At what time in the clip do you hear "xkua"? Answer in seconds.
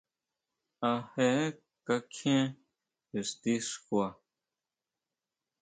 3.69-4.07